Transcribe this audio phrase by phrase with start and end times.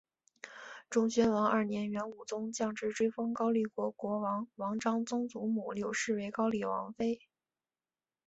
[0.89, 7.21] 忠宣王二年元武宗降制追封高丽国王王璋曾祖母柳氏为高丽王妃。